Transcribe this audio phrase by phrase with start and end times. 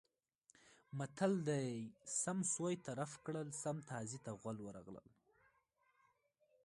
[0.97, 1.67] متل دی:
[2.21, 5.07] سم سوی طرف کړل سم تازي ته غول ورغلل.